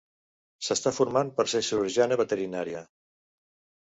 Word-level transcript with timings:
S'està 0.67 0.93
formant 0.99 1.29
per 1.41 1.45
ser 1.53 1.63
cirurgiana 1.69 2.19
veterinària. 2.23 2.83